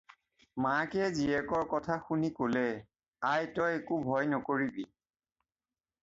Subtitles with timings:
[0.65, 2.79] "মাকে জীয়েকৰ কথা শুনি ক'লে-
[3.33, 4.87] "আই তই একো ভয় নকৰিবি।"